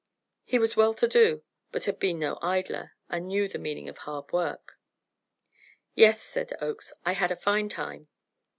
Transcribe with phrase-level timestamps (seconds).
[0.43, 3.99] He was well to do, but had been no idler, and knew the meaning of
[3.99, 4.79] hard work.
[5.93, 8.07] "Yes," said Oakes, "I had a fine time."